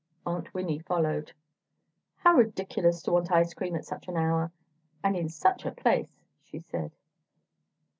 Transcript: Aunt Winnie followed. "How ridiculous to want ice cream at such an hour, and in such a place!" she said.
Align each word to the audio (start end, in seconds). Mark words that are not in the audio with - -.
Aunt 0.25 0.51
Winnie 0.51 0.79
followed. 0.79 1.31
"How 2.15 2.33
ridiculous 2.33 3.03
to 3.03 3.11
want 3.11 3.31
ice 3.31 3.53
cream 3.53 3.75
at 3.75 3.85
such 3.85 4.07
an 4.07 4.17
hour, 4.17 4.51
and 5.03 5.15
in 5.15 5.29
such 5.29 5.63
a 5.63 5.69
place!" 5.69 6.23
she 6.43 6.57
said. 6.57 6.91